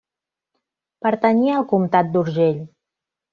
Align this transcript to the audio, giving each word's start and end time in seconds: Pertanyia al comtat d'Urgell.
Pertanyia 1.07 1.59
al 1.59 1.67
comtat 1.75 2.11
d'Urgell. 2.17 2.59